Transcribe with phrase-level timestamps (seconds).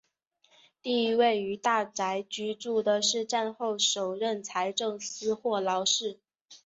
[0.81, 6.19] 第一位于大宅居住的是战后首任财政司霍劳士。